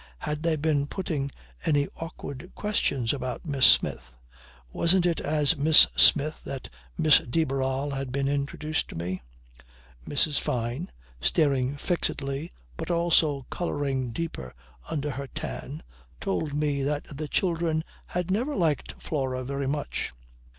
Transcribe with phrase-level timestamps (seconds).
[0.17, 1.29] Had they been putting
[1.63, 4.11] any awkward questions about Miss Smith.
[4.73, 9.21] Wasn't it as Miss Smith that Miss de Barral had been introduced to me?
[10.09, 10.39] Mrs.
[10.39, 10.91] Fyne,
[11.21, 14.55] staring fixedly but also colouring deeper
[14.89, 15.83] under her tan,
[16.19, 20.13] told me that the children had never liked Flora very much.